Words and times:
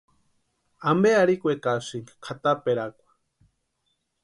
Ampe 0.89 1.09
arhikwekasïnki 1.21 2.13
kʼataperakwa. 2.23 3.09